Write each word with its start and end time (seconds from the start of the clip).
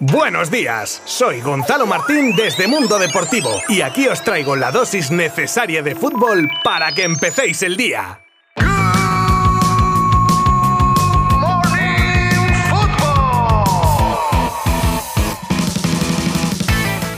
Buenos 0.00 0.48
días, 0.48 1.02
soy 1.06 1.40
Gonzalo 1.40 1.84
Martín 1.84 2.32
desde 2.36 2.68
Mundo 2.68 3.00
Deportivo 3.00 3.50
y 3.68 3.80
aquí 3.80 4.06
os 4.06 4.22
traigo 4.22 4.54
la 4.54 4.70
dosis 4.70 5.10
necesaria 5.10 5.82
de 5.82 5.96
fútbol 5.96 6.48
para 6.62 6.92
que 6.92 7.02
empecéis 7.02 7.64
el 7.64 7.76
día. 7.76 8.20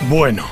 Bueno, 0.09 0.47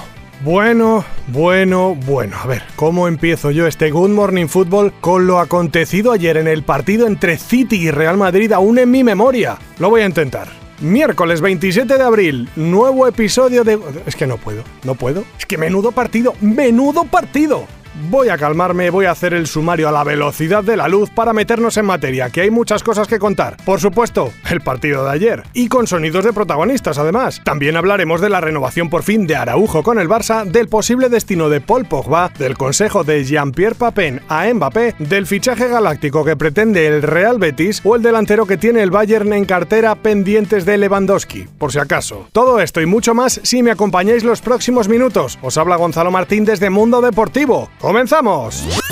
bueno, 0.44 1.06
bueno, 1.28 1.94
bueno. 1.94 2.36
A 2.42 2.46
ver, 2.46 2.62
¿cómo 2.76 3.08
empiezo 3.08 3.50
yo 3.52 3.66
este 3.66 3.90
Good 3.90 4.10
Morning 4.10 4.48
Football 4.48 4.92
con 5.00 5.26
lo 5.26 5.38
acontecido 5.38 6.12
ayer 6.12 6.36
en 6.36 6.46
el 6.46 6.62
partido 6.62 7.06
entre 7.06 7.38
City 7.38 7.76
y 7.76 7.90
Real 7.90 8.18
Madrid 8.18 8.52
aún 8.52 8.78
en 8.78 8.90
mi 8.90 9.02
memoria? 9.02 9.56
Lo 9.78 9.88
voy 9.88 10.02
a 10.02 10.04
intentar. 10.04 10.67
Miércoles 10.80 11.40
27 11.40 11.98
de 11.98 12.04
abril, 12.04 12.48
nuevo 12.54 13.08
episodio 13.08 13.64
de... 13.64 13.80
Es 14.06 14.14
que 14.14 14.28
no 14.28 14.36
puedo, 14.36 14.62
no 14.84 14.94
puedo. 14.94 15.24
Es 15.36 15.44
que 15.44 15.58
menudo 15.58 15.90
partido, 15.90 16.34
menudo 16.40 17.02
partido. 17.04 17.66
Voy 18.10 18.28
a 18.28 18.38
calmarme, 18.38 18.90
voy 18.90 19.06
a 19.06 19.10
hacer 19.10 19.34
el 19.34 19.46
sumario 19.46 19.88
a 19.88 19.92
la 19.92 20.04
velocidad 20.04 20.62
de 20.62 20.76
la 20.76 20.88
luz 20.88 21.10
para 21.10 21.32
meternos 21.32 21.76
en 21.76 21.86
materia, 21.86 22.30
que 22.30 22.42
hay 22.42 22.50
muchas 22.50 22.82
cosas 22.82 23.08
que 23.08 23.18
contar. 23.18 23.56
Por 23.64 23.80
supuesto, 23.80 24.32
el 24.50 24.60
partido 24.60 25.04
de 25.04 25.10
ayer, 25.10 25.42
y 25.52 25.68
con 25.68 25.86
sonidos 25.86 26.24
de 26.24 26.32
protagonistas 26.32 26.98
además. 26.98 27.40
También 27.44 27.76
hablaremos 27.76 28.20
de 28.20 28.28
la 28.28 28.40
renovación 28.40 28.88
por 28.88 29.02
fin 29.02 29.26
de 29.26 29.36
Araujo 29.36 29.82
con 29.82 29.98
el 29.98 30.08
Barça, 30.08 30.44
del 30.44 30.68
posible 30.68 31.08
destino 31.08 31.48
de 31.48 31.60
Paul 31.60 31.86
Pogba, 31.86 32.30
del 32.38 32.56
consejo 32.56 33.04
de 33.04 33.24
Jean-Pierre 33.24 33.74
Papin 33.74 34.20
a 34.28 34.46
Mbappé, 34.52 34.94
del 34.98 35.26
fichaje 35.26 35.68
galáctico 35.68 36.24
que 36.24 36.36
pretende 36.36 36.86
el 36.86 37.02
Real 37.02 37.38
Betis 37.38 37.80
o 37.84 37.96
el 37.96 38.02
delantero 38.02 38.46
que 38.46 38.56
tiene 38.56 38.82
el 38.82 38.90
Bayern 38.90 39.32
en 39.32 39.44
cartera 39.44 39.94
pendientes 39.96 40.64
de 40.64 40.78
Lewandowski, 40.78 41.46
por 41.58 41.72
si 41.72 41.78
acaso. 41.78 42.28
Todo 42.32 42.60
esto 42.60 42.80
y 42.80 42.86
mucho 42.86 43.14
más 43.14 43.40
si 43.42 43.62
me 43.62 43.70
acompañáis 43.70 44.24
los 44.24 44.40
próximos 44.40 44.88
minutos. 44.88 45.38
Os 45.42 45.58
habla 45.58 45.76
Gonzalo 45.76 46.10
Martín 46.10 46.44
desde 46.44 46.70
Mundo 46.70 47.00
Deportivo. 47.00 47.70
¡Comenzamos! 47.88 48.87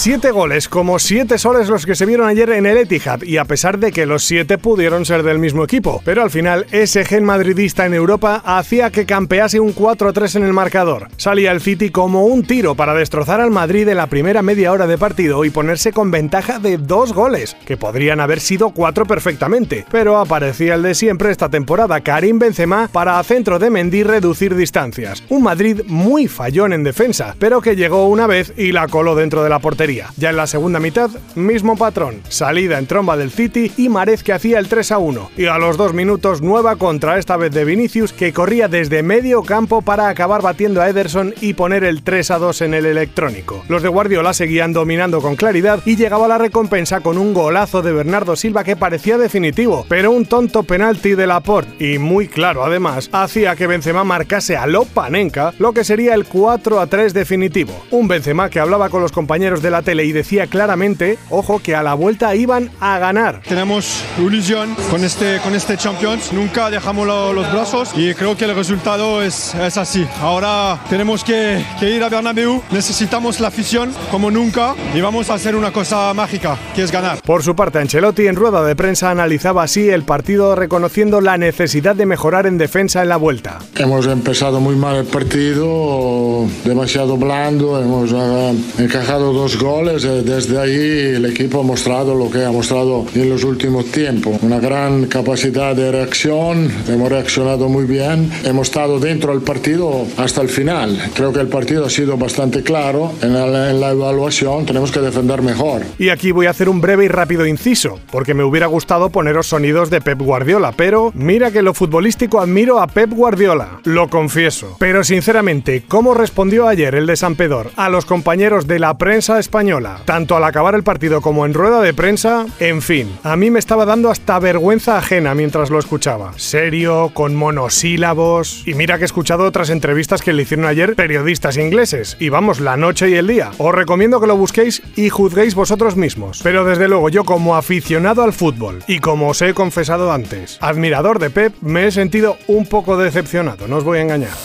Siete 0.00 0.30
goles, 0.30 0.68
como 0.68 1.00
siete 1.00 1.38
soles 1.38 1.68
los 1.68 1.84
que 1.84 1.96
se 1.96 2.06
vieron 2.06 2.28
ayer 2.28 2.50
en 2.50 2.66
el 2.66 2.76
Etihad, 2.76 3.22
y 3.22 3.36
a 3.36 3.44
pesar 3.44 3.80
de 3.80 3.90
que 3.90 4.06
los 4.06 4.22
siete 4.22 4.56
pudieron 4.56 5.04
ser 5.04 5.24
del 5.24 5.40
mismo 5.40 5.64
equipo. 5.64 6.00
Pero 6.04 6.22
al 6.22 6.30
final, 6.30 6.66
ese 6.70 7.04
gen 7.04 7.24
madridista 7.24 7.84
en 7.84 7.94
Europa 7.94 8.40
hacía 8.44 8.92
que 8.92 9.06
campease 9.06 9.58
un 9.58 9.74
4-3 9.74 10.36
en 10.36 10.44
el 10.44 10.52
marcador. 10.52 11.08
Salía 11.16 11.50
el 11.50 11.60
City 11.60 11.90
como 11.90 12.26
un 12.26 12.44
tiro 12.44 12.76
para 12.76 12.94
destrozar 12.94 13.40
al 13.40 13.50
Madrid 13.50 13.88
en 13.88 13.96
la 13.96 14.06
primera 14.06 14.40
media 14.40 14.70
hora 14.70 14.86
de 14.86 14.96
partido 14.98 15.44
y 15.44 15.50
ponerse 15.50 15.90
con 15.90 16.12
ventaja 16.12 16.60
de 16.60 16.78
dos 16.78 17.12
goles, 17.12 17.56
que 17.66 17.76
podrían 17.76 18.20
haber 18.20 18.38
sido 18.38 18.70
cuatro 18.70 19.04
perfectamente. 19.04 19.84
Pero 19.90 20.18
aparecía 20.18 20.76
el 20.76 20.82
de 20.84 20.94
siempre 20.94 21.32
esta 21.32 21.48
temporada, 21.48 22.02
Karim 22.02 22.38
Benzema, 22.38 22.86
para 22.86 23.18
a 23.18 23.24
centro 23.24 23.58
de 23.58 23.68
Mendy 23.68 24.04
reducir 24.04 24.54
distancias. 24.54 25.24
Un 25.28 25.42
Madrid 25.42 25.80
muy 25.88 26.28
fallón 26.28 26.72
en 26.72 26.84
defensa, 26.84 27.34
pero 27.40 27.60
que 27.60 27.74
llegó 27.74 28.06
una 28.06 28.28
vez 28.28 28.52
y 28.56 28.70
la 28.70 28.86
coló 28.86 29.16
dentro 29.16 29.42
de 29.42 29.50
la 29.50 29.58
portería 29.58 29.87
ya 29.94 30.30
en 30.30 30.36
la 30.36 30.46
segunda 30.46 30.80
mitad, 30.80 31.10
mismo 31.34 31.76
patrón. 31.76 32.20
Salida 32.28 32.78
en 32.78 32.86
tromba 32.86 33.16
del 33.16 33.30
City 33.30 33.72
y 33.76 33.88
Marez 33.88 34.22
que 34.22 34.32
hacía 34.32 34.58
el 34.58 34.68
3 34.68 34.92
a 34.92 34.98
1. 34.98 35.30
Y 35.36 35.46
a 35.46 35.58
los 35.58 35.76
dos 35.76 35.94
minutos, 35.94 36.42
nueva 36.42 36.76
contra 36.76 37.18
esta 37.18 37.36
vez 37.36 37.52
de 37.52 37.64
Vinicius 37.64 38.12
que 38.12 38.32
corría 38.32 38.68
desde 38.68 39.02
medio 39.02 39.42
campo 39.42 39.82
para 39.82 40.08
acabar 40.08 40.42
batiendo 40.42 40.80
a 40.80 40.88
Ederson 40.88 41.34
y 41.40 41.54
poner 41.54 41.84
el 41.84 42.02
3 42.02 42.30
a 42.32 42.38
2 42.38 42.62
en 42.62 42.74
el 42.74 42.86
electrónico. 42.86 43.64
Los 43.68 43.82
de 43.82 43.88
Guardiola 43.88 44.32
seguían 44.34 44.72
dominando 44.72 45.20
con 45.20 45.36
claridad 45.36 45.80
y 45.84 45.96
llegaba 45.96 46.28
la 46.28 46.38
recompensa 46.38 47.00
con 47.00 47.18
un 47.18 47.34
golazo 47.34 47.82
de 47.82 47.92
Bernardo 47.92 48.36
Silva 48.36 48.64
que 48.64 48.76
parecía 48.76 49.18
definitivo, 49.18 49.86
pero 49.88 50.10
un 50.10 50.26
tonto 50.26 50.62
penalti 50.62 51.14
de 51.14 51.26
Laporte 51.26 51.84
y 51.84 51.98
muy 51.98 52.28
claro 52.28 52.64
además 52.64 53.08
hacía 53.12 53.56
que 53.56 53.66
Benzema 53.66 54.04
marcase 54.04 54.56
a 54.56 54.66
Lopanenka 54.66 55.52
lo 55.58 55.72
que 55.72 55.84
sería 55.84 56.14
el 56.14 56.24
4 56.24 56.80
a 56.80 56.86
3 56.86 57.14
definitivo. 57.14 57.72
Un 57.90 58.08
Benzema 58.08 58.50
que 58.50 58.60
hablaba 58.60 58.88
con 58.88 59.02
los 59.02 59.12
compañeros 59.12 59.62
de 59.62 59.70
la 59.70 59.77
tele 59.82 60.04
y 60.04 60.12
decía 60.12 60.46
claramente, 60.46 61.18
ojo, 61.30 61.60
que 61.60 61.74
a 61.74 61.82
la 61.82 61.94
vuelta 61.94 62.34
iban 62.34 62.70
a 62.80 62.98
ganar. 62.98 63.42
Tenemos 63.46 64.04
ilusión 64.18 64.74
con 64.90 65.04
este, 65.04 65.40
con 65.42 65.54
este 65.54 65.76
Champions, 65.76 66.32
nunca 66.32 66.70
dejamos 66.70 67.06
los 67.06 67.52
brazos 67.52 67.90
y 67.94 68.14
creo 68.14 68.36
que 68.36 68.44
el 68.44 68.54
resultado 68.54 69.22
es, 69.22 69.54
es 69.54 69.76
así. 69.76 70.06
Ahora 70.20 70.80
tenemos 70.88 71.24
que, 71.24 71.64
que, 71.78 71.90
ir 71.90 72.02
a 72.02 72.08
Bernabéu, 72.08 72.62
necesitamos 72.70 73.40
la 73.40 73.48
afición 73.48 73.92
como 74.10 74.30
nunca 74.30 74.74
y 74.94 75.00
vamos 75.00 75.30
a 75.30 75.34
hacer 75.34 75.56
una 75.56 75.72
cosa 75.72 76.12
mágica, 76.14 76.58
que 76.74 76.82
es 76.82 76.92
ganar. 76.92 77.20
Por 77.22 77.42
su 77.42 77.54
parte, 77.54 77.78
Ancelotti 77.78 78.26
en 78.26 78.36
rueda 78.36 78.64
de 78.64 78.76
prensa 78.76 79.10
analizaba 79.10 79.62
así 79.62 79.88
el 79.88 80.02
partido 80.02 80.54
reconociendo 80.54 81.20
la 81.20 81.36
necesidad 81.38 81.94
de 81.94 82.06
mejorar 82.06 82.46
en 82.46 82.58
defensa 82.58 83.02
en 83.02 83.08
la 83.08 83.16
vuelta. 83.16 83.58
Hemos 83.76 84.06
empezado 84.06 84.60
muy 84.60 84.76
mal 84.76 84.96
el 84.96 85.06
partido, 85.06 86.46
demasiado 86.64 87.16
blando, 87.16 87.80
hemos 87.80 88.12
uh, 88.12 88.56
encajado 88.78 89.32
dos 89.32 89.58
goles. 89.58 89.67
Eh, 89.68 90.22
desde 90.24 90.58
ahí 90.58 91.16
el 91.16 91.26
equipo 91.26 91.60
ha 91.60 91.62
mostrado 91.62 92.14
lo 92.14 92.30
que 92.30 92.42
ha 92.42 92.50
mostrado 92.50 93.04
en 93.14 93.28
los 93.28 93.44
últimos 93.44 93.84
tiempos. 93.92 94.38
Una 94.40 94.58
gran 94.58 95.04
capacidad 95.06 95.76
de 95.76 95.92
reacción, 95.92 96.72
hemos 96.88 97.10
reaccionado 97.10 97.68
muy 97.68 97.84
bien, 97.84 98.30
hemos 98.44 98.68
estado 98.68 98.98
dentro 98.98 99.32
del 99.32 99.42
partido 99.42 100.06
hasta 100.16 100.40
el 100.40 100.48
final. 100.48 100.98
Creo 101.14 101.34
que 101.34 101.40
el 101.40 101.48
partido 101.48 101.84
ha 101.84 101.90
sido 101.90 102.16
bastante 102.16 102.62
claro. 102.62 103.12
En 103.20 103.34
la, 103.34 103.70
en 103.70 103.78
la 103.78 103.90
evaluación 103.90 104.64
tenemos 104.64 104.90
que 104.90 105.00
defender 105.00 105.42
mejor. 105.42 105.82
Y 105.98 106.08
aquí 106.08 106.32
voy 106.32 106.46
a 106.46 106.50
hacer 106.50 106.70
un 106.70 106.80
breve 106.80 107.04
y 107.04 107.08
rápido 107.08 107.46
inciso, 107.46 108.00
porque 108.10 108.32
me 108.32 108.44
hubiera 108.44 108.66
gustado 108.66 109.10
poneros 109.10 109.48
sonidos 109.48 109.90
de 109.90 110.00
Pep 110.00 110.18
Guardiola, 110.18 110.72
pero 110.74 111.12
mira 111.14 111.50
que 111.50 111.60
lo 111.60 111.74
futbolístico 111.74 112.40
admiro 112.40 112.80
a 112.80 112.86
Pep 112.86 113.10
Guardiola, 113.10 113.80
lo 113.84 114.08
confieso. 114.08 114.76
Pero 114.78 115.04
sinceramente, 115.04 115.84
¿cómo 115.86 116.14
respondió 116.14 116.66
ayer 116.68 116.94
el 116.94 117.06
de 117.06 117.16
San 117.16 117.36
Pedor 117.36 117.70
a 117.76 117.90
los 117.90 118.06
compañeros 118.06 118.66
de 118.66 118.78
la 118.78 118.96
prensa 118.96 119.38
española, 119.38 119.57
tanto 120.04 120.36
al 120.36 120.44
acabar 120.44 120.76
el 120.76 120.84
partido 120.84 121.20
como 121.20 121.44
en 121.44 121.52
rueda 121.52 121.80
de 121.80 121.92
prensa, 121.92 122.46
en 122.60 122.80
fin, 122.80 123.10
a 123.24 123.36
mí 123.36 123.50
me 123.50 123.58
estaba 123.58 123.84
dando 123.84 124.08
hasta 124.08 124.38
vergüenza 124.38 124.96
ajena 124.96 125.34
mientras 125.34 125.70
lo 125.70 125.80
escuchaba. 125.80 126.32
Serio, 126.36 127.10
con 127.12 127.34
monosílabos. 127.34 128.62
Y 128.66 128.74
mira 128.74 128.98
que 128.98 129.02
he 129.02 129.06
escuchado 129.06 129.44
otras 129.44 129.70
entrevistas 129.70 130.22
que 130.22 130.32
le 130.32 130.42
hicieron 130.42 130.66
ayer 130.66 130.94
periodistas 130.94 131.56
ingleses. 131.56 132.16
Y 132.20 132.28
vamos, 132.28 132.60
la 132.60 132.76
noche 132.76 133.10
y 133.10 133.14
el 133.14 133.26
día. 133.26 133.50
Os 133.58 133.74
recomiendo 133.74 134.20
que 134.20 134.28
lo 134.28 134.36
busquéis 134.36 134.80
y 134.94 135.08
juzguéis 135.08 135.56
vosotros 135.56 135.96
mismos. 135.96 136.40
Pero 136.44 136.64
desde 136.64 136.86
luego 136.86 137.08
yo 137.08 137.24
como 137.24 137.56
aficionado 137.56 138.22
al 138.22 138.32
fútbol 138.32 138.84
y 138.86 139.00
como 139.00 139.30
os 139.30 139.42
he 139.42 139.54
confesado 139.54 140.12
antes, 140.12 140.58
admirador 140.60 141.18
de 141.18 141.30
Pep, 141.30 141.54
me 141.62 141.88
he 141.88 141.90
sentido 141.90 142.36
un 142.46 142.66
poco 142.66 142.96
decepcionado, 142.96 143.66
no 143.66 143.78
os 143.78 143.84
voy 143.84 143.98
a 143.98 144.02
engañar. 144.02 144.36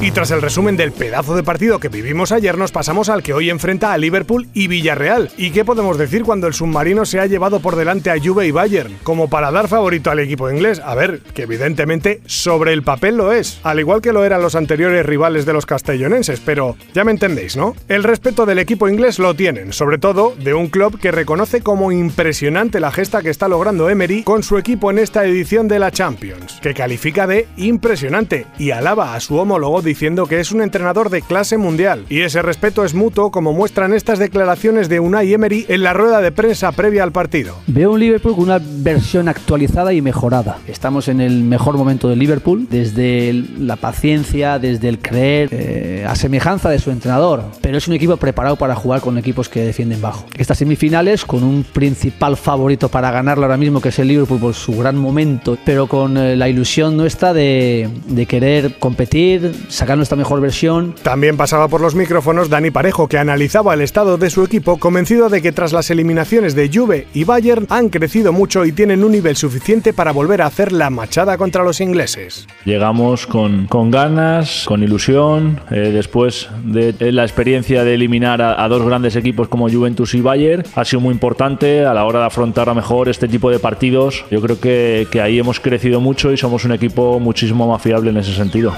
Y 0.00 0.10
tras 0.10 0.30
el 0.32 0.42
resumen 0.42 0.76
del 0.76 0.92
pedazo 0.92 1.34
de 1.34 1.42
partido 1.42 1.78
que 1.78 1.88
vivimos 1.88 2.30
ayer, 2.30 2.58
nos 2.58 2.72
pasamos 2.72 3.08
al 3.08 3.22
que 3.22 3.32
hoy 3.32 3.48
enfrenta 3.48 3.92
a 3.92 3.98
Liverpool 3.98 4.43
y 4.52 4.68
Villarreal. 4.68 5.30
¿Y 5.36 5.50
qué 5.50 5.64
podemos 5.64 5.98
decir 5.98 6.24
cuando 6.24 6.46
el 6.46 6.54
submarino 6.54 7.04
se 7.04 7.20
ha 7.20 7.26
llevado 7.26 7.60
por 7.60 7.76
delante 7.76 8.10
a 8.10 8.18
Juve 8.22 8.46
y 8.46 8.50
Bayern? 8.50 8.96
Como 9.02 9.28
para 9.28 9.50
dar 9.50 9.68
favorito 9.68 10.10
al 10.10 10.18
equipo 10.18 10.50
inglés. 10.50 10.80
A 10.84 10.94
ver, 10.94 11.20
que 11.20 11.42
evidentemente 11.42 12.20
sobre 12.26 12.72
el 12.72 12.82
papel 12.82 13.16
lo 13.16 13.32
es, 13.32 13.60
al 13.62 13.80
igual 13.80 14.02
que 14.02 14.12
lo 14.12 14.24
eran 14.24 14.42
los 14.42 14.54
anteriores 14.54 15.06
rivales 15.06 15.46
de 15.46 15.52
los 15.52 15.66
castellonenses, 15.66 16.40
pero 16.40 16.76
ya 16.92 17.04
me 17.04 17.12
entendéis, 17.12 17.56
¿no? 17.56 17.74
El 17.88 18.04
respeto 18.04 18.46
del 18.46 18.58
equipo 18.58 18.88
inglés 18.88 19.18
lo 19.18 19.34
tienen, 19.34 19.72
sobre 19.72 19.98
todo 19.98 20.34
de 20.38 20.54
un 20.54 20.68
club 20.68 20.98
que 21.00 21.10
reconoce 21.10 21.62
como 21.62 21.92
impresionante 21.92 22.80
la 22.80 22.92
gesta 22.92 23.22
que 23.22 23.30
está 23.30 23.48
logrando 23.48 23.88
Emery 23.88 24.22
con 24.22 24.42
su 24.42 24.58
equipo 24.58 24.90
en 24.90 24.98
esta 24.98 25.24
edición 25.24 25.68
de 25.68 25.78
la 25.78 25.90
Champions, 25.90 26.58
que 26.62 26.74
califica 26.74 27.26
de 27.26 27.48
impresionante 27.56 28.46
y 28.58 28.70
alaba 28.70 29.14
a 29.14 29.20
su 29.20 29.36
homólogo 29.36 29.82
diciendo 29.82 30.26
que 30.26 30.40
es 30.40 30.52
un 30.52 30.62
entrenador 30.62 31.10
de 31.10 31.22
clase 31.22 31.58
mundial. 31.58 32.04
Y 32.08 32.20
ese 32.20 32.42
respeto 32.42 32.84
es 32.84 32.94
mutuo, 32.94 33.30
como 33.30 33.52
muestran 33.52 33.94
estas 33.94 34.18
declaraciones 34.18 34.33
de 34.34 35.00
Unai 35.00 35.32
Emery 35.32 35.64
en 35.68 35.82
la 35.84 35.92
rueda 35.92 36.20
de 36.20 36.32
prensa 36.32 36.72
previa 36.72 37.04
al 37.04 37.12
partido. 37.12 37.54
Veo 37.68 37.92
un 37.92 38.00
Liverpool 38.00 38.34
con 38.34 38.44
una 38.44 38.60
versión 38.60 39.28
actualizada 39.28 39.92
y 39.92 40.02
mejorada. 40.02 40.58
Estamos 40.66 41.06
en 41.06 41.20
el 41.20 41.44
mejor 41.44 41.76
momento 41.76 42.08
del 42.08 42.18
Liverpool, 42.18 42.66
desde 42.68 43.32
la 43.58 43.76
paciencia, 43.76 44.58
desde 44.58 44.88
el 44.88 44.98
creer, 44.98 45.50
eh, 45.52 46.04
a 46.08 46.16
semejanza 46.16 46.68
de 46.68 46.80
su 46.80 46.90
entrenador. 46.90 47.44
Pero 47.60 47.78
es 47.78 47.86
un 47.86 47.94
equipo 47.94 48.16
preparado 48.16 48.56
para 48.56 48.74
jugar 48.74 49.00
con 49.00 49.18
equipos 49.18 49.48
que 49.48 49.64
defienden 49.64 50.00
bajo. 50.00 50.26
Estas 50.36 50.58
semifinales, 50.58 51.24
con 51.24 51.44
un 51.44 51.62
principal 51.62 52.36
favorito 52.36 52.88
para 52.88 53.12
ganarlo 53.12 53.44
ahora 53.44 53.56
mismo, 53.56 53.80
que 53.80 53.90
es 53.90 53.98
el 54.00 54.08
Liverpool 54.08 54.40
por 54.40 54.54
su 54.54 54.76
gran 54.76 54.96
momento, 54.96 55.56
pero 55.64 55.86
con 55.86 56.16
eh, 56.16 56.34
la 56.34 56.48
ilusión 56.48 56.96
nuestra 56.96 57.32
de, 57.32 57.88
de 58.08 58.26
querer 58.26 58.78
competir, 58.80 59.54
sacar 59.68 59.96
nuestra 59.96 60.16
mejor 60.16 60.40
versión. 60.40 60.96
También 61.04 61.36
pasaba 61.36 61.68
por 61.68 61.80
los 61.80 61.94
micrófonos 61.94 62.50
Dani 62.50 62.72
Parejo, 62.72 63.08
que 63.08 63.18
analizaba 63.18 63.74
el 63.74 63.80
estado 63.80 64.18
de 64.18 64.23
su 64.30 64.44
equipo, 64.44 64.78
convencido 64.78 65.28
de 65.28 65.42
que 65.42 65.52
tras 65.52 65.72
las 65.72 65.90
eliminaciones 65.90 66.54
de 66.54 66.70
Juve 66.72 67.06
y 67.14 67.24
Bayern 67.24 67.66
han 67.70 67.88
crecido 67.88 68.32
mucho 68.32 68.64
y 68.64 68.72
tienen 68.72 69.04
un 69.04 69.12
nivel 69.12 69.36
suficiente 69.36 69.92
para 69.92 70.12
volver 70.12 70.42
a 70.42 70.46
hacer 70.46 70.72
la 70.72 70.90
machada 70.90 71.36
contra 71.36 71.64
los 71.64 71.80
ingleses. 71.80 72.46
Llegamos 72.64 73.26
con, 73.26 73.66
con 73.66 73.90
ganas, 73.90 74.64
con 74.66 74.82
ilusión, 74.82 75.60
eh, 75.70 75.90
después 75.92 76.48
de 76.64 76.94
la 77.12 77.22
experiencia 77.22 77.84
de 77.84 77.94
eliminar 77.94 78.42
a, 78.42 78.62
a, 78.62 78.68
dos 78.68 78.84
grandes 78.84 79.16
equipos 79.16 79.48
como 79.48 79.68
Juventus 79.68 80.14
y 80.14 80.20
Bayern, 80.20 80.64
ha 80.74 80.84
sido 80.84 81.00
muy 81.00 81.12
importante 81.12 81.84
a 81.84 81.94
la 81.94 82.04
hora 82.04 82.20
de 82.20 82.26
afrontar 82.26 82.68
a 82.68 82.74
mejor 82.74 83.08
este 83.08 83.28
tipo 83.28 83.50
de 83.50 83.58
partidos. 83.58 84.24
Yo 84.30 84.40
creo 84.40 84.60
que, 84.60 85.06
que 85.10 85.20
ahí 85.20 85.38
hemos 85.38 85.60
crecido 85.60 86.00
mucho 86.00 86.32
y 86.32 86.36
somos 86.36 86.64
un 86.64 86.72
equipo 86.72 87.20
muchísimo 87.20 87.68
más 87.68 87.82
fiable 87.82 88.10
en 88.10 88.16
ese 88.16 88.34
sentido. 88.34 88.74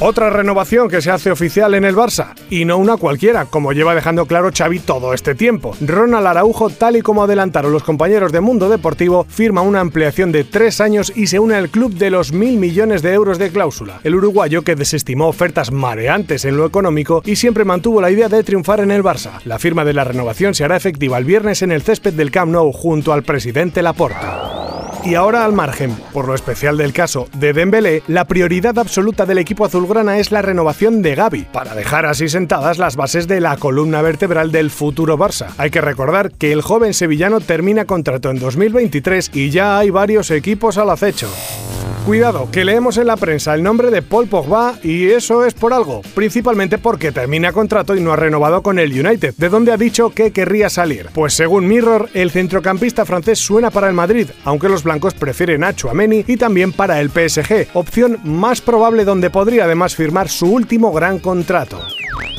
Otra 0.00 0.30
renovación 0.30 0.88
que 0.88 1.00
se 1.00 1.10
hace 1.10 1.30
oficial 1.30 1.74
en 1.74 1.84
el 1.84 1.94
Barça, 1.94 2.34
y 2.50 2.64
no 2.64 2.76
una 2.76 2.96
cualquiera, 2.96 3.44
como 3.44 3.72
lleva 3.72 3.94
dejando 3.94 4.26
claro 4.26 4.50
Xavi 4.52 4.80
todo 4.84 5.14
este 5.14 5.34
tiempo. 5.34 5.74
Ronald 5.80 6.26
Araujo, 6.26 6.70
tal 6.70 6.96
y 6.96 7.02
como 7.02 7.22
adelantaron 7.22 7.72
los 7.72 7.82
compañeros 7.82 8.32
de 8.32 8.40
Mundo 8.40 8.68
Deportivo, 8.68 9.26
firma 9.28 9.62
una 9.62 9.80
ampliación 9.80 10.32
de 10.32 10.44
tres 10.44 10.80
años 10.80 11.12
y 11.14 11.26
se 11.26 11.38
une 11.38 11.54
al 11.54 11.68
club 11.68 11.94
de 11.94 12.10
los 12.10 12.32
mil 12.32 12.58
millones 12.58 13.02
de 13.02 13.12
euros 13.12 13.38
de 13.38 13.50
cláusula. 13.50 14.00
El 14.04 14.14
uruguayo 14.14 14.62
que 14.62 14.74
desestimó 14.74 15.28
ofertas 15.28 15.72
mareantes 15.72 16.44
en 16.44 16.56
lo 16.56 16.66
económico 16.66 17.22
y 17.24 17.36
siempre 17.36 17.64
mantuvo 17.64 18.00
la 18.00 18.10
idea 18.10 18.28
de 18.28 18.42
triunfar 18.42 18.80
en 18.80 18.90
el 18.90 19.02
Barça. 19.02 19.40
La 19.44 19.58
firma 19.58 19.84
de 19.84 19.92
la 19.92 20.04
renovación 20.04 20.54
se 20.54 20.64
hará 20.64 20.76
efectiva 20.76 21.18
el 21.18 21.24
viernes 21.24 21.62
en 21.62 21.72
el 21.72 21.82
césped 21.82 22.14
del 22.14 22.30
Camp 22.30 22.52
Nou 22.52 22.72
junto 22.72 23.12
al 23.12 23.22
presidente 23.22 23.82
Laporta. 23.82 24.91
Y 25.04 25.16
ahora 25.16 25.44
al 25.44 25.52
margen, 25.52 25.96
por 26.12 26.28
lo 26.28 26.34
especial 26.34 26.76
del 26.76 26.92
caso 26.92 27.26
de 27.34 27.52
Dembélé, 27.52 28.04
la 28.06 28.24
prioridad 28.26 28.78
absoluta 28.78 29.26
del 29.26 29.38
equipo 29.38 29.64
azulgrana 29.64 30.18
es 30.18 30.30
la 30.30 30.42
renovación 30.42 31.02
de 31.02 31.16
Gaby, 31.16 31.46
para 31.52 31.74
dejar 31.74 32.06
así 32.06 32.28
sentadas 32.28 32.78
las 32.78 32.94
bases 32.94 33.26
de 33.26 33.40
la 33.40 33.56
columna 33.56 34.00
vertebral 34.00 34.52
del 34.52 34.70
futuro 34.70 35.18
Barça. 35.18 35.48
Hay 35.58 35.70
que 35.70 35.80
recordar 35.80 36.30
que 36.30 36.52
el 36.52 36.62
joven 36.62 36.94
sevillano 36.94 37.40
termina 37.40 37.84
contrato 37.84 38.30
en 38.30 38.38
2023 38.38 39.32
y 39.34 39.50
ya 39.50 39.78
hay 39.78 39.90
varios 39.90 40.30
equipos 40.30 40.78
al 40.78 40.90
acecho. 40.90 41.28
Cuidado, 42.06 42.48
que 42.50 42.64
leemos 42.64 42.96
en 42.96 43.06
la 43.06 43.16
prensa 43.16 43.54
el 43.54 43.62
nombre 43.62 43.92
de 43.92 44.02
Paul 44.02 44.26
Pogba 44.26 44.74
y 44.82 45.10
eso 45.10 45.44
es 45.44 45.54
por 45.54 45.72
algo, 45.72 46.02
principalmente 46.16 46.76
porque 46.76 47.12
termina 47.12 47.52
contrato 47.52 47.94
y 47.94 48.00
no 48.00 48.12
ha 48.12 48.16
renovado 48.16 48.60
con 48.60 48.80
el 48.80 48.90
United, 48.90 49.34
de 49.36 49.48
donde 49.48 49.70
ha 49.70 49.76
dicho 49.76 50.10
que 50.10 50.32
querría 50.32 50.68
salir. 50.68 51.10
Pues 51.14 51.34
según 51.34 51.68
Mirror, 51.68 52.08
el 52.12 52.32
centrocampista 52.32 53.04
francés 53.04 53.38
suena 53.38 53.70
para 53.70 53.86
el 53.86 53.94
Madrid, 53.94 54.26
aunque 54.44 54.68
los 54.68 54.82
blancos 54.82 55.14
prefieren 55.14 55.62
a 55.62 55.76
Chouameni 55.76 56.24
y 56.26 56.36
también 56.36 56.72
para 56.72 57.00
el 57.00 57.08
PSG, 57.08 57.68
opción 57.72 58.18
más 58.24 58.60
probable 58.60 59.04
donde 59.04 59.30
podría 59.30 59.64
además 59.64 59.94
firmar 59.94 60.28
su 60.28 60.46
último 60.46 60.92
gran 60.92 61.20
contrato. 61.20 61.78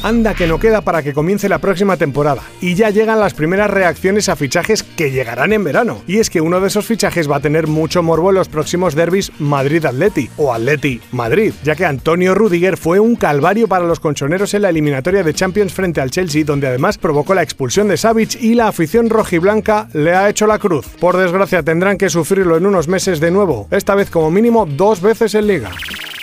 Anda 0.03 0.33
que 0.33 0.47
no 0.47 0.59
queda 0.59 0.81
para 0.81 1.01
que 1.01 1.13
comience 1.13 1.47
la 1.47 1.59
próxima 1.59 1.97
temporada, 1.97 2.41
y 2.59 2.75
ya 2.75 2.89
llegan 2.89 3.19
las 3.19 3.33
primeras 3.33 3.69
reacciones 3.69 4.27
a 4.27 4.35
fichajes 4.35 4.83
que 4.83 5.11
llegarán 5.11 5.53
en 5.53 5.63
verano. 5.63 6.01
Y 6.07 6.17
es 6.17 6.29
que 6.29 6.41
uno 6.41 6.59
de 6.59 6.67
esos 6.67 6.85
fichajes 6.85 7.29
va 7.29 7.37
a 7.37 7.39
tener 7.39 7.67
mucho 7.67 8.03
morbo 8.03 8.29
en 8.29 8.35
los 8.35 8.49
próximos 8.49 8.95
derbis 8.95 9.31
Madrid-Atleti 9.39 10.29
o 10.37 10.53
Atleti-Madrid, 10.53 11.53
ya 11.63 11.75
que 11.75 11.85
Antonio 11.85 12.35
Rudiger 12.35 12.77
fue 12.77 12.99
un 12.99 13.15
calvario 13.15 13.67
para 13.67 13.85
los 13.85 13.99
conchoneros 13.99 14.53
en 14.53 14.63
la 14.63 14.69
eliminatoria 14.69 15.23
de 15.23 15.33
Champions 15.33 15.73
frente 15.73 16.01
al 16.01 16.11
Chelsea, 16.11 16.43
donde 16.43 16.67
además 16.67 16.97
provocó 16.97 17.33
la 17.33 17.43
expulsión 17.43 17.87
de 17.87 17.97
Savic 17.97 18.41
y 18.41 18.55
la 18.55 18.67
afición 18.67 19.09
rojiblanca 19.09 19.87
le 19.93 20.13
ha 20.13 20.29
hecho 20.29 20.47
la 20.47 20.59
cruz. 20.59 20.87
Por 20.99 21.17
desgracia 21.17 21.63
tendrán 21.63 21.97
que 21.97 22.09
sufrirlo 22.09 22.57
en 22.57 22.65
unos 22.65 22.87
meses 22.87 23.19
de 23.19 23.31
nuevo, 23.31 23.67
esta 23.71 23.95
vez 23.95 24.09
como 24.09 24.31
mínimo 24.31 24.65
dos 24.65 25.01
veces 25.01 25.33
en 25.35 25.47
liga. 25.47 25.71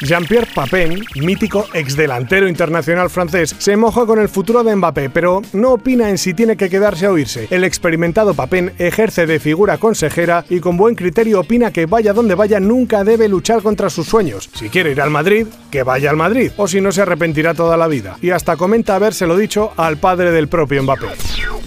Jean-Pierre 0.01 0.49
Papin, 0.55 1.05
mítico 1.17 1.67
exdelantero 1.75 2.49
internacional 2.49 3.11
francés, 3.11 3.55
se 3.59 3.77
moja 3.77 4.07
con 4.07 4.19
el 4.19 4.29
futuro 4.29 4.65
de 4.65 4.75
Mbappé, 4.75 5.11
pero 5.11 5.43
no 5.53 5.73
opina 5.73 6.09
en 6.09 6.17
si 6.17 6.33
tiene 6.33 6.57
que 6.57 6.71
quedarse 6.71 7.07
a 7.07 7.11
oírse. 7.11 7.49
El 7.51 7.65
experimentado 7.65 8.35
Papin 8.35 8.73
ejerce 8.79 9.27
de 9.27 9.39
figura 9.39 9.79
consejera 9.79 10.45
y 10.49 10.61
con 10.61 10.77
buen 10.77 10.95
criterio 10.95 11.41
opina 11.41 11.71
que 11.71 11.87
vaya 11.87 12.13
donde 12.13 12.35
vaya 12.35 12.61
nunca 12.61 13.05
debe 13.05 13.29
luchar 13.29 13.63
contra 13.63 13.91
sus 13.91 14.07
sueños. 14.07 14.49
Si 14.55 14.71
quiere 14.71 14.93
ir 14.93 15.01
al 15.01 15.11
Madrid, 15.11 15.47
que 15.71 15.83
vaya 15.83 16.11
al 16.11 16.17
Madrid, 16.17 16.53
o 16.57 16.67
si 16.67 16.81
no 16.81 16.93
se 16.93 17.03
arrepentirá 17.03 17.55
toda 17.55 17.77
la 17.77 17.87
vida. 17.87 18.17
Y 18.23 18.31
hasta 18.31 18.57
comenta 18.57 18.97
habérselo 18.97 19.37
dicho 19.37 19.73
al 19.77 19.99
padre 19.99 20.31
del 20.31 20.49
propio 20.49 20.83
Mbappé. 20.83 21.09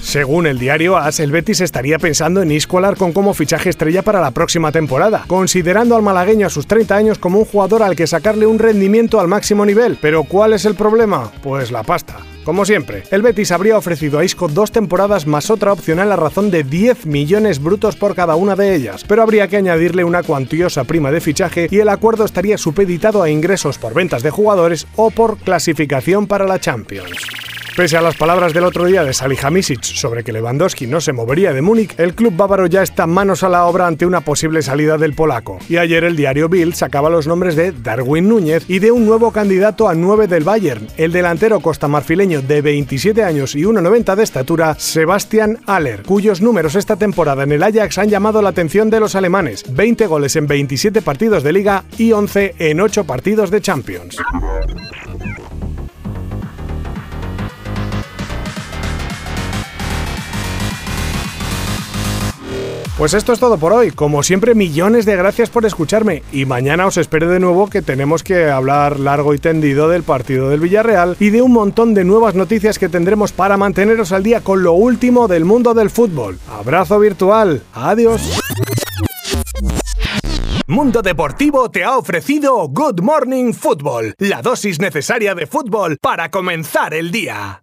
Según 0.04 0.46
el 0.48 0.60
diario 0.60 0.98
AS, 0.98 1.22
el 1.22 1.32
Betis 1.32 1.62
estaría 1.62 1.98
pensando 1.98 2.42
en 2.42 2.52
Iscolar 2.52 2.98
con 2.98 3.14
como 3.14 3.34
fichaje 3.34 3.70
estrella 3.70 4.02
para 4.04 4.22
la 4.22 4.32
próxima 4.32 4.72
temporada, 4.72 5.24
considerando 5.28 5.96
al 5.96 6.04
malagueño 6.04 6.46
a 6.46 6.52
sus 6.52 6.68
30 6.68 6.96
años 6.96 7.18
como 7.18 7.40
un 7.40 7.46
jugador 7.46 7.82
al 7.82 7.96
que 7.96 8.06
sacarle 8.06 8.46
un 8.46 8.60
rendimiento 8.60 9.20
al 9.20 9.30
máximo 9.30 9.66
nivel. 9.66 9.98
Pero 10.02 10.26
¿cuál 10.26 10.54
es 10.54 10.66
el 10.66 10.76
problema? 10.76 11.32
Pues 11.42 11.72
la 11.72 11.84
pasta. 11.84 12.18
Como 12.44 12.66
siempre, 12.66 13.04
el 13.10 13.22
Betis 13.22 13.54
habría 13.54 13.78
ofrecido 13.78 14.20
a 14.20 14.26
Isco 14.26 14.50
dos 14.50 14.72
temporadas 14.74 15.26
más 15.26 15.50
otra 15.50 15.72
opcional 15.72 16.12
a 16.12 16.18
razón 16.18 16.52
de 16.52 16.64
10 16.64 17.06
millones 17.06 17.64
brutos 17.64 17.96
por 17.96 18.14
cada 18.14 18.36
una 18.36 18.58
de 18.58 18.76
ellas, 18.76 19.06
pero 19.08 19.24
habría 19.24 19.48
que 19.48 19.58
añadirle 19.58 20.04
una 20.04 20.22
cuantiosa 20.22 20.84
prima 20.84 21.12
de 21.12 21.22
fichaje 21.22 21.70
y 21.72 21.80
el 21.80 21.88
acuerdo 21.88 22.26
estaría 22.26 22.58
supeditado 22.58 23.24
a 23.24 23.30
ingresos 23.30 23.78
por 23.78 23.94
ventas 23.94 24.22
de 24.22 24.32
jugadores 24.32 24.86
o 24.98 25.10
por 25.10 25.38
clasificación 25.38 26.28
para 26.28 26.46
la 26.46 26.60
Champions. 26.60 27.18
Pese 27.76 27.98
a 27.98 28.02
las 28.02 28.16
palabras 28.16 28.54
del 28.54 28.66
otro 28.66 28.86
día 28.86 29.04
de 29.04 29.16
Salihamidzic 29.16 29.82
sobre 29.82 30.24
que 30.24 30.32
Lewandowski 30.32 30.86
no 30.86 31.02
se 31.02 31.12
movería 31.12 31.54
de 31.54 31.64
Múnich, 31.64 31.96
el 31.98 32.14
club 32.14 32.36
bávaro 32.36 32.68
ya 32.68 32.84
está 32.84 33.08
manos 33.08 33.42
a 33.42 33.50
la 33.50 33.66
obra 33.66 33.88
ante 33.88 34.06
una 34.06 34.22
posible 34.22 34.62
salida 34.62 35.00
del 35.00 35.16
polaco. 35.16 35.58
Y 35.68 35.78
ayer 35.78 36.04
el 36.04 36.16
diario 36.16 36.50
Bild 36.50 36.76
sacaba 36.76 37.10
los 37.10 37.26
nombres 37.26 37.56
de 37.56 37.72
Darwin 37.72 38.30
Núñez 38.30 38.66
y 38.68 38.78
de 38.78 38.92
un 38.92 39.08
nuevo 39.08 39.32
candidato 39.32 39.90
a 39.90 39.96
9 39.96 40.28
del 40.28 40.44
Bayern, 40.44 40.86
el 40.98 41.12
delantero 41.12 41.62
costamarfileño 41.62 42.44
de 42.44 42.62
27 42.62 43.24
años 43.24 43.56
y 43.56 43.64
1,90 43.64 44.16
de 44.18 44.24
estatura, 44.24 44.76
Sebastian 44.78 45.58
Aller, 45.66 46.04
cuyos 46.04 46.42
números 46.42 46.76
esta 46.76 46.96
temporada 46.96 47.42
en 47.42 47.54
el 47.54 47.64
Ajax 47.64 47.98
han 47.98 48.10
llamado 48.10 48.44
la 48.44 48.50
atención 48.50 48.92
de 48.92 49.00
los 49.00 49.16
alemanes, 49.16 49.66
20 49.68 50.06
goles 50.06 50.36
en 50.36 50.46
27 50.46 51.02
partidos 51.02 51.42
de 51.42 51.54
liga 51.54 51.86
y 51.98 52.12
11 52.12 52.54
en 52.60 52.80
8 52.80 53.06
partidos 53.06 53.50
de 53.50 53.62
Champions. 53.62 54.20
Pues 63.04 63.16
esto 63.16 63.34
es 63.34 63.40
todo 63.42 63.58
por 63.58 63.74
hoy. 63.74 63.92
Como 63.92 64.24
siempre, 64.24 64.56
millones 64.56 65.06
de 65.06 65.18
gracias 65.18 65.50
por 65.50 65.66
escucharme. 65.66 66.24
Y 66.32 66.46
mañana 66.46 66.88
os 66.88 66.96
espero 66.96 67.30
de 67.30 67.42
nuevo 67.42 67.70
que 67.70 67.82
tenemos 67.82 68.24
que 68.24 68.50
hablar 68.50 68.98
largo 68.98 69.34
y 69.34 69.40
tendido 69.40 69.90
del 69.90 70.04
partido 70.04 70.48
del 70.48 70.62
Villarreal 70.62 71.18
y 71.20 71.30
de 71.30 71.42
un 71.42 71.52
montón 71.52 71.94
de 71.96 72.06
nuevas 72.06 72.34
noticias 72.34 72.80
que 72.80 72.88
tendremos 72.88 73.34
para 73.34 73.58
manteneros 73.58 74.14
al 74.14 74.24
día 74.24 74.40
con 74.40 74.64
lo 74.64 74.72
último 74.72 75.28
del 75.28 75.44
mundo 75.44 75.74
del 75.74 75.90
fútbol. 75.90 76.40
Abrazo 76.50 76.98
virtual. 76.98 77.62
Adiós. 77.74 78.40
Mundo 80.68 81.02
Deportivo 81.02 81.70
te 81.70 81.84
ha 81.84 81.98
ofrecido 81.98 82.70
Good 82.70 83.02
Morning 83.02 83.52
Football, 83.52 84.14
la 84.18 84.42
dosis 84.42 84.80
necesaria 84.80 85.36
de 85.36 85.46
fútbol 85.46 85.98
para 86.02 86.32
comenzar 86.32 86.94
el 86.94 87.12
día. 87.12 87.60